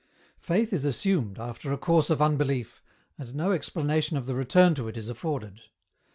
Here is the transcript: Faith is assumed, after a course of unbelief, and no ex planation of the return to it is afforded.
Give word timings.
Faith 0.39 0.73
is 0.73 0.83
assumed, 0.83 1.37
after 1.37 1.71
a 1.71 1.77
course 1.77 2.09
of 2.09 2.23
unbelief, 2.23 2.81
and 3.19 3.35
no 3.35 3.51
ex 3.51 3.69
planation 3.69 4.17
of 4.17 4.25
the 4.25 4.33
return 4.33 4.73
to 4.73 4.87
it 4.87 4.97
is 4.97 5.09
afforded. 5.09 5.61